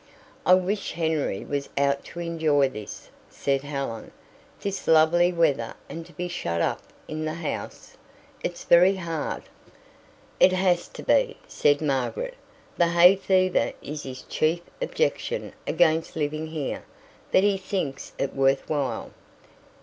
"I 0.47 0.55
wish 0.55 0.93
Henry 0.93 1.45
was 1.45 1.69
out 1.77 2.03
to 2.05 2.19
enjoy 2.21 2.69
this," 2.69 3.11
said 3.29 3.61
Helen. 3.61 4.09
"This 4.59 4.87
lovely 4.87 5.31
weather 5.31 5.75
and 5.87 6.03
to 6.07 6.13
be 6.13 6.27
shut 6.27 6.59
up 6.59 6.81
in 7.07 7.23
the 7.25 7.35
house! 7.35 7.97
It's 8.43 8.63
very 8.63 8.95
hard." 8.95 9.43
"It 10.39 10.53
has 10.53 10.87
to 10.87 11.03
be," 11.03 11.37
said 11.47 11.81
Margaret. 11.83 12.33
"The 12.79 12.87
hay 12.87 13.15
fever 13.15 13.73
is 13.83 14.01
his 14.01 14.23
chief 14.23 14.61
objection 14.81 15.53
against 15.67 16.15
living 16.15 16.47
here, 16.47 16.83
but 17.31 17.43
he 17.43 17.55
thinks 17.59 18.13
it 18.17 18.33
worth 18.33 18.67
while." 18.67 19.11